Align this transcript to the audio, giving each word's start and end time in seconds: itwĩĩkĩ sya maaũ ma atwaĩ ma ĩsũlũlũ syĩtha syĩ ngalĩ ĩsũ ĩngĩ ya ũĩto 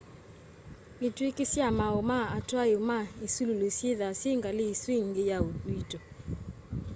itwĩĩkĩ 1.07 1.43
sya 1.51 1.67
maaũ 1.77 2.01
ma 2.09 2.19
atwaĩ 2.37 2.75
ma 2.89 2.99
ĩsũlũlũ 3.25 3.67
syĩtha 3.77 4.07
syĩ 4.19 4.31
ngalĩ 4.39 4.65
ĩsũ 4.73 4.89
ĩngĩ 5.01 5.23
ya 5.31 5.37
ũĩto 5.73 5.99